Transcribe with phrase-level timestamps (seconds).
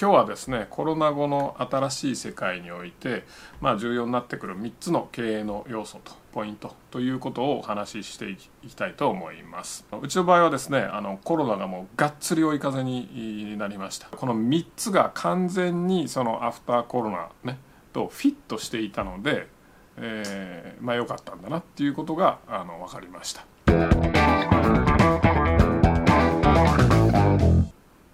[0.00, 3.24] 今日はですねコロナ後の新しい世界において、
[3.60, 9.84] まあ、重要になってくる3つの経営の要素とポイントということをお話ししていきたいと思います。
[10.00, 14.08] うちの場合はですねあのコロナがもうがっつり追い風になりました。
[14.08, 17.58] この3つが完全にそのアフターコロナね
[17.92, 19.48] とフィットしていたので、
[19.98, 23.44] えー、まあ良かったんだなっていうことがあの分かりました。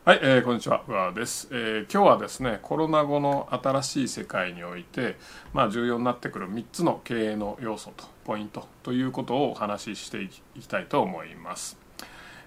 [0.07, 5.17] はい、えー、こんにちは、うです、えー、今日はですね、コロナ後の新しい世界において、
[5.53, 11.77] まあ、重要になってくる3つの経営の要素とポイントということをお話ししていきたいと思います。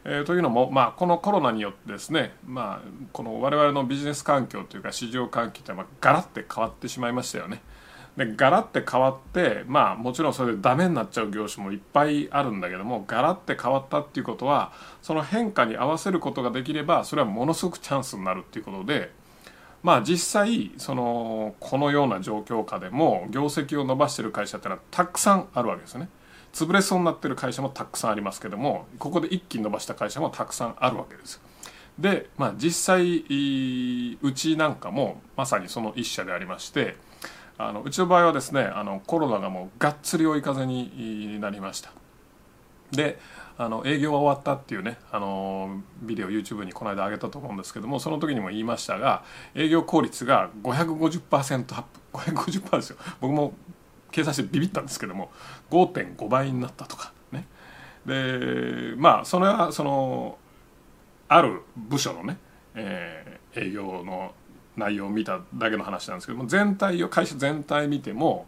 [0.06, 7.62] えー、というのも、まあ、このコロナによってですね、まあ、この我々のビジネス環境というか市場環境って、まあ、ガラッて変わってしまいましたよね。
[8.20, 19.14] でガラッて変わってまあもちろんそれでダメになっちゃう業種もいっぱいあるんだけどもガラッて変わったっていうことはその変化に合わせることができればそれはものすごくチャンスになるっていうことで
[19.84, 26.10] まあ実際そのこのような状況下でも業績を伸ばしてる会社ってのはたくさんあるわけですね。
[26.52, 31.42] 潰れそうになってる会社もたくさんありますけどもここで一気に伸ばした会社もたくさんあるわけです。
[31.98, 36.98] でまあ実際うちなんかもまさにその一社でありまして
[37.60, 41.92] あのうちの場合はですねあのコロナがもうがっつり追い風になりました。
[42.92, 43.20] で
[43.58, 52.00] あの営業は終わったっていうねあのビデオ YouTube にこの間上げたと思うんですけどもその時にも言いましたが営業効率が550%アップ。
[52.18, 52.98] 550%ですよ。
[53.20, 53.54] 僕も
[54.10, 55.30] 計算してビビったんですけども
[55.70, 57.46] 5.5倍になったとかね。
[58.06, 60.38] でまあそれはその
[61.28, 62.38] ある部署のね、
[62.74, 64.34] えー、営業の
[64.80, 68.48] 内容を見ただけの話なんですけども全体を会社全体見ても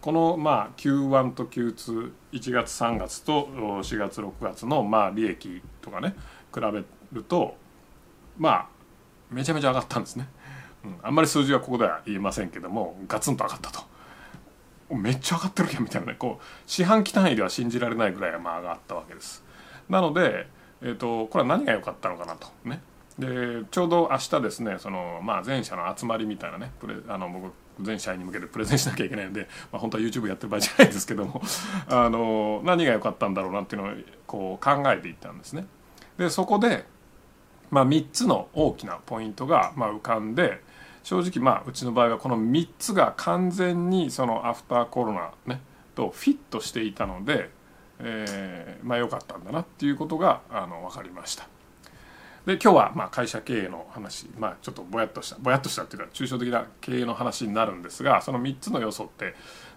[0.00, 6.14] このまあ Q1 と Q21 月3月と4月6月のまあ利益とかね
[6.54, 7.56] 比べると
[8.38, 8.66] まあ
[9.30, 10.28] めちゃめちゃ上がったんですね、
[10.84, 13.92] うん、あんまり数字はここでは言えませんけどもガツンと上がったと。
[14.94, 16.16] めっちゃ上がってるやんみたいなね。
[16.18, 19.42] こう四半期単位では信じられないぐらいまあ上がったわけです。
[19.88, 20.46] なので、
[20.82, 22.82] えーと、とこれは何が良かったのかなとね。
[23.18, 31.42] でちょうど明日ですねその、まあ、全社の集まりみたいなねプレあの僕全社員に向けてプレゼンしなきゃいけないんで、まあ、本当は YouTube やってる場合じゃないですけども
[31.88, 33.92] あの何が良かったんだろうなっていうのを
[34.26, 35.66] こう考えていったんですね。
[36.18, 36.86] でそこで、
[37.70, 40.62] まあ、3つの大きなポイントが、まあ、浮かんで
[41.02, 45.60] 正直まあうちの場合はこの3つが完全にそのアフターコロナ、ね、
[45.94, 47.50] とフィットしていたので、
[47.98, 51.48] えー、まあ良かったんだなっていうことがあの分かりました。
[52.46, 59.34] で今日はまあ会社経営の話、まあ、ちょっとぼやっとしたぼやっとしたっていうか抽象的な経営の話になるんですがその3つの要素って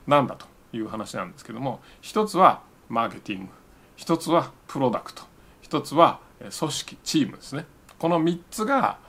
[0.07, 3.47] 何だという話なんですけども一つはマーケティング
[3.95, 5.23] 一つはプロダクト
[5.61, 7.65] 一つは組織チームですね。
[7.97, 8.99] この3つが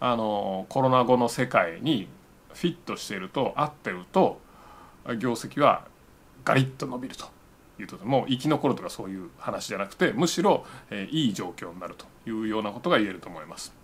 [0.00, 2.08] あのコロナ後の世界に
[2.52, 4.40] フィットしていると合ってると
[5.18, 5.86] 業績は
[6.44, 7.33] ガリッと伸びると。
[7.78, 13.74] いうとも生き残るとかそういう話じゃなくてむしろ、え、いい状況になるというようなことが言えると思います。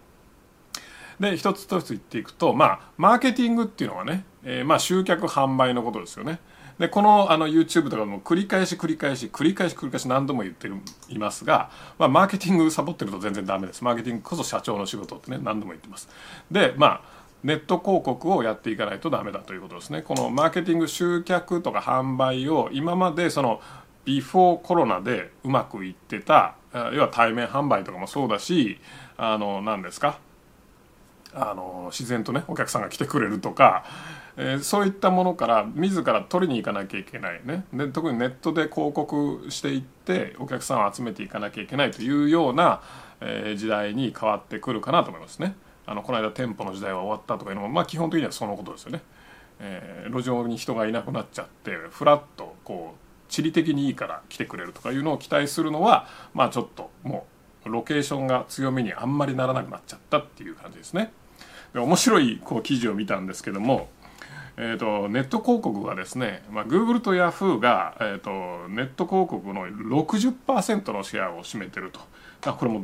[1.18, 6.40] で一つ一つ言っていくとまあマーケティングっていうのはね、えー、まあ集客販売のことですよね。
[6.80, 10.76] でこのあの YouTube とかも繰り返し繰り返し繰り返し繰り返し何度も言ってる
[11.10, 16.08] いますが、まあ、マーケティングサボってると全然ダメですマーケティングこそ社長の仕事ってね何度も言ってます
[16.50, 23.60] でまあネット広告をやっていかないとダメだということですねこのマーケティング集客とか販売を今までその
[24.04, 26.54] ビフォーコロナでうまくいってた
[26.92, 28.78] 要は対面販売とかもそうだし
[29.16, 30.18] あの何ですか？
[31.32, 33.84] あの自然とねお客さんが来てくれるとか、
[34.36, 42.82] えー、そういったものから自ら取りに行かなきゃいけないねで特にネットで広告していってお客さんを集めていかなきゃいけないというような、
[43.20, 45.54] えー、時代に変わってくるかなと思いますね。
[45.86, 49.02] あのこの間店舗の時代は終わったとかいうのも、まあ、基本的にはそのことですよね。
[49.60, 57.26] えー、路上に人がいなくなっちゃってフラッとこう地理的にいいから来てくれるとかいうのを期待するのはまあちょっとも
[57.64, 61.12] うロケーションが強めにあんまりならなくなっちゃったっていう感じですね。
[61.72, 63.88] で面白いこう記事を見たんですけども、
[64.56, 72.82] えーと、ネット広告がですね、まあ、Google と Yahoo が、えーと、ネット広告の60%のシェアを占めてるとこれも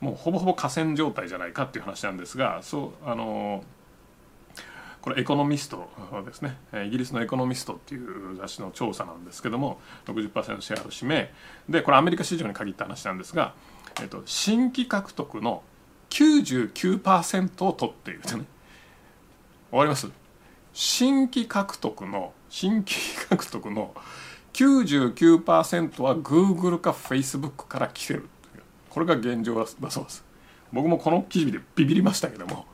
[0.00, 3.81] もうほぼほぼ河川状態じゃないかっていう話なんですがそうあのー
[5.02, 5.90] これエコノミスト
[6.24, 6.56] ですね。
[6.86, 11.32] イギリスのエコノミストっていう雑誌の調査なんですけども60%シェアを占め
[11.68, 13.52] でこれアメリカ市場に限った話なんですが、
[14.00, 15.64] えっと、新規獲得の
[16.10, 18.44] 99%を取っているとね。
[19.70, 20.08] 終わります？
[20.72, 22.92] 新規獲得の新規
[23.28, 23.94] 獲得の
[24.52, 28.28] 99%は Google か Facebook から来てる
[28.88, 30.24] これが現状だそうです。
[30.72, 32.66] 僕もこの記事でビビりましたけども。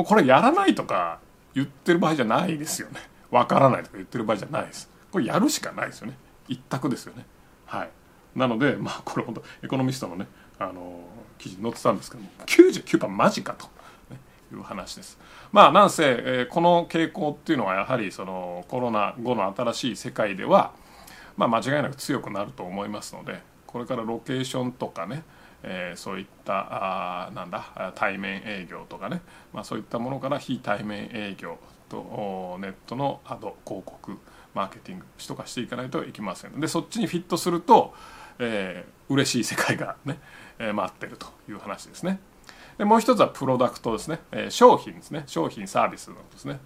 [0.00, 1.18] もうこれやらないとか
[1.54, 3.00] 言ってる場合じゃないですよね。
[3.30, 4.88] わからないとか言ってる場合じゃないです。
[5.12, 6.16] これやるしかないですよね。
[6.48, 7.26] 一択ですよね。
[7.66, 7.90] はい。
[8.34, 10.26] なのでまあこれ本当エコノミストのね
[10.58, 11.00] あの
[11.36, 13.68] 記事に載ってたんですけども99%マジかと、
[14.52, 15.18] いう話です。
[15.52, 20.72] まあなんせ、えー、この傾向っていうのはやはりそのコロナ後の新しい世界では
[21.36, 25.24] まあ間違いなく強くなると思いますのでこれからロケーションとかね
[25.62, 29.22] え、そういったあなんだ対面営業とかね、
[29.52, 31.58] まあ、そういったものから非対面営業
[31.88, 34.18] とネットのアド広告
[34.54, 36.58] マーケティングとかしていかないといけません。
[36.60, 37.94] でそっちにフィットすると、
[38.38, 40.18] えー、嬉しい世界がね、
[40.58, 42.20] え、待ってるという話ですね。
[42.80, 46.60] でもう一つはプロダクトですね、えー、商品ですね商品サービスのですね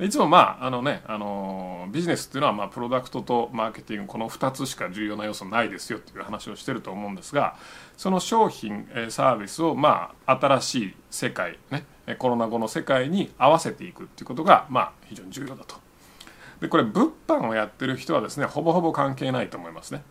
[0.00, 7.54] いつもまああのね、あのビジネスっていうのはまあプロダクトとマーケティングこの2つしか重要な要素ないですよっていう話をしてると思うんですが
[7.96, 11.84] その商品サービスをまあ新しい世界ね
[12.18, 15.76] コロナ後の世界に合わせていくっていうことがまあ非常に重要だと。
[16.60, 20.02] でこれ物販をやってる人はですねほぼほぼ関係ないと思いますね。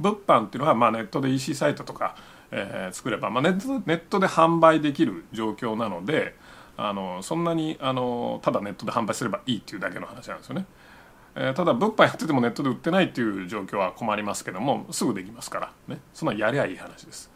[0.00, 2.16] 物販っていうのはまあネットで EC サイトとか、
[2.56, 6.36] えー、作れば、まあ、ネットネットで販売できる状況なので
[6.76, 10.66] あのそんなにあのただネットで販売すればいいっていうだけの話なんですよね。
[11.34, 17.30] えー、ただ物販やっててもネットで売ってないっていう状況は困りますけどもすぐできますからねそんなやりゃいい話です。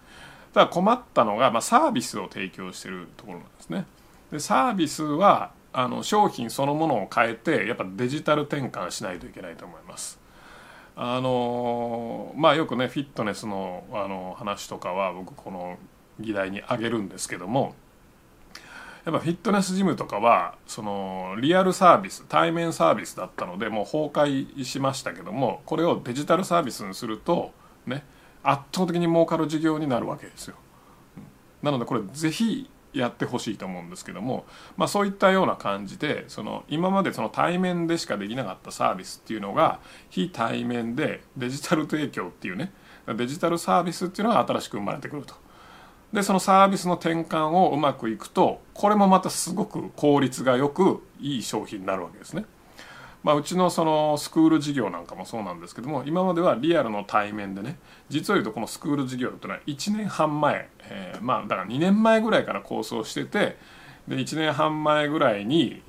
[0.55, 3.87] ただ困ったのが、まあ、サービスを提供してるところなんですね。
[4.31, 10.21] でサービスはあの商品そのものを変えてやっぱデジタル転換しないといけないと思います。
[11.01, 15.79] あのまあよくねフィットネスのあの話とかは僕この
[16.19, 17.77] 議題に挙げるんですけども
[19.05, 27.53] やっぱフィットネスジムとかはそのリアルサービス対面サービスだったのでもう崩壊しましたけどもこれをデジタルサービスにすると
[27.87, 28.05] ね
[28.43, 30.57] 圧倒的に儲かる事業になるわけですよ。
[31.63, 34.47] なのでこれぜひやってほしいと思うんですけども、
[34.77, 39.81] まあ、そういったような感じでその今までその対面でしかできなかったサービスっていうのが
[40.11, 42.73] 非対面でデジタル提供っていうね
[43.07, 45.35] デジタルサービスっていうのが新しく生まれてくると。
[46.13, 52.47] でそのサービスの転換をうまくいくとこれもまたすごく効率がよくいい商品になるわけですね。
[53.29, 57.77] まあ、うちのそのスクール事業なんかもそうなんですけども今まではリアルの対面でね
[58.09, 63.59] 実を言うとこのスクール事業っていうのは1年半前、えー、まあだから2年前ぐらいから構想してて
[64.09, 65.83] で1年半前ぐらいに、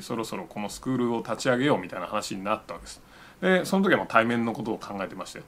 [0.00, 3.02] そろそろこのスクールを立ち上げようみたいな話になったわけです。
[3.42, 5.44] でその時はもう対面のことを考えてましたよ。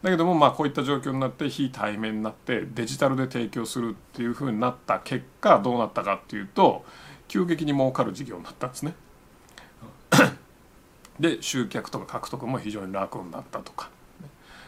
[0.00, 6.86] だけどもまあこういった状況になって非対面になってデジタルで提供するっていうふうになった結果どうなったかっていうと
[7.28, 8.94] 急激に儲かる事業になったんですね。
[11.18, 13.90] で集客とか獲得も非常に楽になったとか。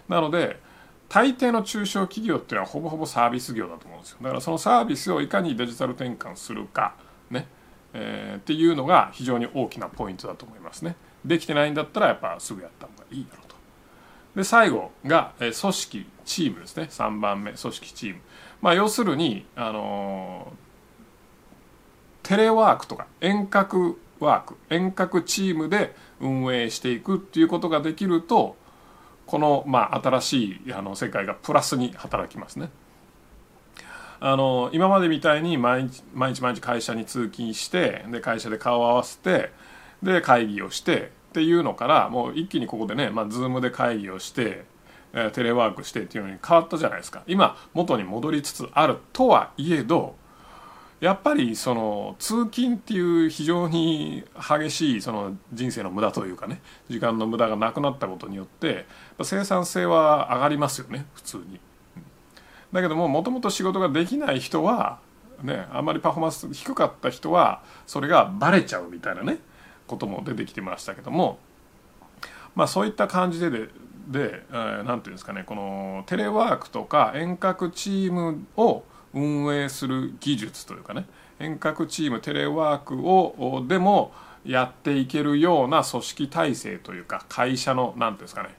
[0.08, 0.60] なので
[1.08, 4.18] 大抵の中小企業っていうのはほぼほぼサービス業だと思うんですよ。
[4.22, 6.94] だからそのサービスをいかにデジタル転換するか
[7.30, 7.46] ね、
[7.92, 10.96] えー、っていうのが非常に大きなポイントだと思いますね。
[11.22, 13.56] できてないんだったらやっぱすぐやった方がいいだろうと。
[14.36, 16.84] で最後が、え、組織チームですね。
[16.90, 18.20] 3番目組織チーム。
[18.62, 28.56] まあ要するにあのー、テレワークとか遠隔ワーク遠隔チームで運営していくっていうことができると
[29.26, 32.70] この、まあ、新しいあの世界がプラスに働きますね。
[34.24, 39.50] あの今までみたいに毎日毎日毎日会社に通勤してで会社で顔を合わせて
[40.00, 44.64] で会議をしてっていうのからもう一気にここでね、まあ、Zoom で会議をして
[45.32, 50.14] テレワークしてっていうのに変わったじゃないですか今元に戻りつつあるとはいえど
[51.02, 58.86] やっぱりその通勤っていう非常に激しいその人生の無駄というかね時間の無駄がなくなったことによって
[59.20, 61.58] 生産性は上がりますよね普通に。
[62.72, 65.00] だけどももともと仕事ができない人は
[65.42, 69.38] ねあんまりパフォーマンス低かった人はそれがバレちゃうみたいなね
[69.88, 71.40] ことも出てきてましたけども
[72.54, 73.68] まあそういった感じでで
[74.06, 81.06] で何、て言うんですかねこのテレワークとか遠隔チームを運営する技術というかね
[81.38, 84.12] 遠隔チームテレワークをでも
[84.44, 88.50] やっていけるような組織体制というか会社の何ていうんですかね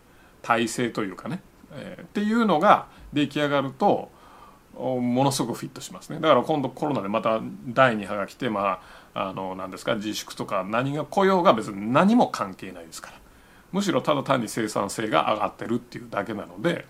[0.42, 1.42] 体制というかね、
[1.72, 4.12] えー、っていうのが出来上がると
[4.76, 6.20] ものすごくフィットしますね。
[6.20, 8.82] だから今度コロナでまた第2波が来てま
[9.14, 13.18] ああの何ですか自粛とか何が来ようが別に何も関係ないですから。
[13.72, 16.86] むしろただ単に生産性が上がってるっていうだけなので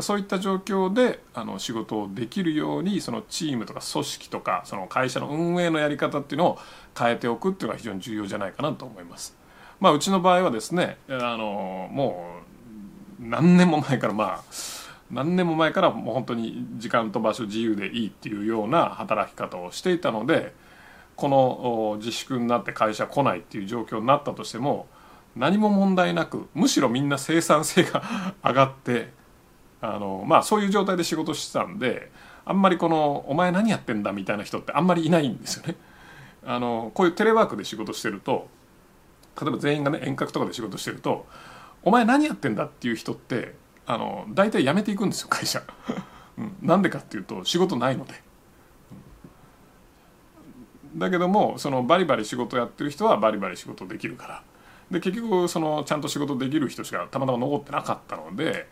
[0.00, 6.58] そういった状況であの仕事をできるようにそのチームとか組織とかその会社の運営のやり方っていうのを
[6.98, 9.36] 変えておくっていうのが非常に重要じゃないかなと思います。
[9.80, 12.24] まあ、うちの場合はですねあのも
[13.20, 14.44] う何年も前からまあ
[15.10, 20.54] 何年も前からもう本当に時間と場所自由でいいっていうような働き方をしていたので
[21.16, 24.86] この自粛になって会社来ないっていう状況になったとしても
[25.36, 28.02] 何も問題なくむしろみんな生産性が
[28.42, 29.12] 上がって
[29.82, 32.10] あのまあそういう状態で仕事してたんで
[32.44, 35.76] あんまりこの「お前何やってんだ」みたいな人ってあんまりいないんですよね。
[36.44, 38.48] あのこういうテレワークで仕事してると
[39.40, 41.26] 例えば全員がね遠隔とかで仕事してると
[41.82, 43.54] 「お前何やってんだ」っていう人って
[43.86, 45.62] あの大体辞めていくんですよ会社。
[46.38, 48.14] うん、なんでかっていうと仕事ないので。
[50.94, 54.42] だけどもそのバリバリ仕事やってる人はバリバリ仕事できるから
[54.90, 58.68] で結局そのちゃんと仕事できる人しかたまたま残ってなかったので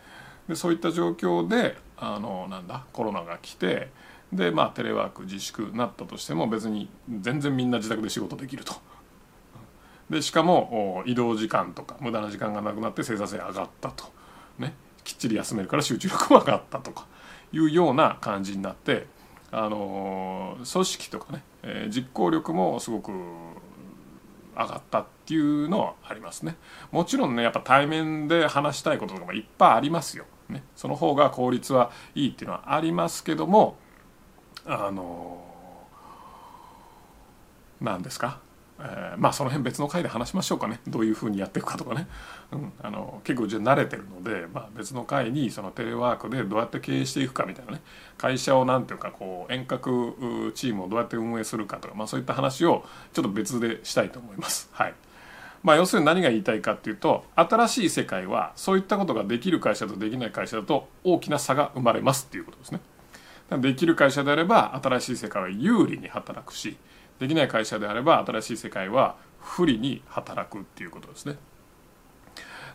[0.50, 3.88] でそういった状況であのなんだコロナが来て
[4.32, 6.90] でまあテレワーク自粛なったとしても別に
[7.20, 8.74] 全然みんな自宅で仕事できると。
[10.10, 14.06] でしかも移動時間とか無駄な時間がなくなって生産性上がったと、
[14.58, 17.06] ね、きっちり休めるから集中力も上がったとか
[17.52, 19.06] いうような感じになって
[19.52, 23.12] あの組織とかね、えー、実行力もすごく
[24.56, 26.56] 上がったっていうのはありますね。
[26.90, 33.76] もちろんねやっぱ対面で話したいこととかもいっぱいありますよ、ね、その方が効率はいいっていうのはありますけども
[34.66, 35.42] あの
[37.80, 38.40] 何ですか？
[38.82, 40.80] えー、まあその辺別の回で話しましょうかね。
[40.88, 42.08] どういうふうにやっていくかとかね、
[42.50, 47.82] うん、あの結構じゃ慣れてるので、まあ、別の回にそのテレワークでどうやって経営していくかみたいなね。
[48.16, 54.70] 会社を何ていうかこう遠隔チームをどうやって運営するかとか、まあ、そういった話をちょっと別でしたいと思います。
[54.72, 54.94] はい。
[55.62, 62.80] まあ、要するに何が言いたいかっていうと新しい世界はそういったことができる会社とできない会社だと大きな差が生まれますっていうことですね。
[63.58, 66.76] できる会社であれば新しい世界は有利に働くし
[67.18, 71.36] できない会社であれば新しい世界は不利に働くっていうことですね。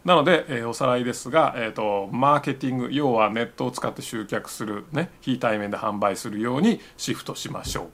[0.04, 7.88] なので、えー、おさらいですが、えーと、マーケティング要はネットを使って集客する、ね、非対面で販売するようにシフトしましょう。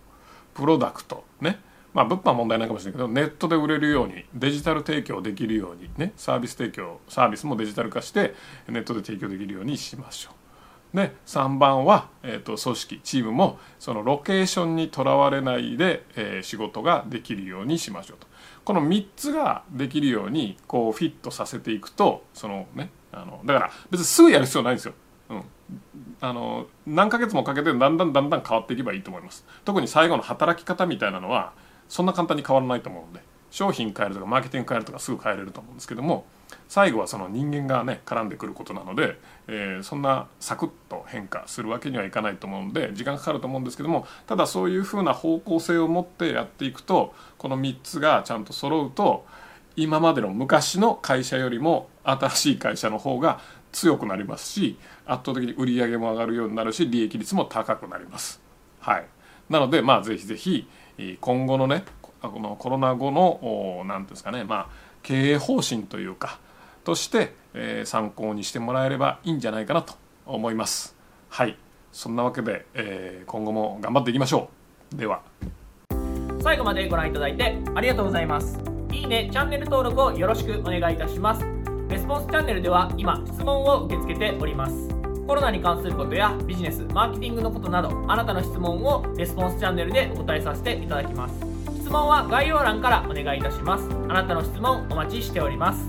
[0.54, 1.62] プロダクトね
[1.94, 8.34] まあ物販問題ないかもしれないけどネットで売れるようにデジタル提供できるようにねサービス提供サービスもデジタル化して
[8.68, 10.42] ネットで提供できるようにしましょう。
[10.94, 18.28] で3番は、えーと、組織チームもそのロケーションにとらわれないで、えー、仕事ができるようにしましょうと
[18.66, 24.94] この3つができるようにこうフィットさせていくとそのねあのだから別にすぐやる必要ないんですよ。
[25.30, 25.44] うん、
[26.20, 31.54] あの何ヶ月もかけてだんだんだんだん変わっていけばいいと思います特に最後の働き方みたいなのは
[31.92, 33.20] そんな簡単に変わらないと思うので
[33.50, 36.24] 商品変えるとかマーケティング変えるとかすぐ変えれると思うんですけども
[36.70, 39.20] 最後はその人間がね絡んでくることなので、
[39.50, 49.26] えー、そんなサクッと変化するわけにはいかないと思うので時間かかると思うんですけどもただそういうふうな方向性を持ってやっていくとこの3つがちゃんと揃うと
[49.76, 53.42] 今までの昔の会社よりも新しい会社の方が
[53.74, 58.42] 強くなりますし圧倒的に売り上げも上がるようになるし利益率も高くなります。
[58.80, 59.06] はい、
[59.50, 60.68] なのでまあぜひぜひ
[61.20, 61.84] 今後のね
[62.22, 64.68] このコロナ後の何ていうんですかねまあ
[65.04, 66.40] 経営方針というか
[66.84, 69.94] として、えー、参考にしてもらえればいいんじゃないかなと
[70.26, 70.96] 思います。
[71.30, 71.58] はい。
[71.92, 74.50] そんなわけで、えー、今後も頑張っていきましょ
[74.94, 74.96] う。
[74.96, 75.22] では。
[76.42, 78.60] 最後までご覧いただいてありがとうございます。
[78.92, 81.46] いいねチャンネル登録をよろしくお願いいたします。
[81.90, 85.01] レスポンスチャンネルでは今質問を受け付けております。
[85.32, 91.36] コロナに関することやビジネスマーケティングのことなどあなたの質問をレスポンスチャンネルでお答えさせていただきます。
[91.80, 93.88] 質問は概要欄からお願いいたします。
[94.10, 95.80] あなたの質問お待ちしております。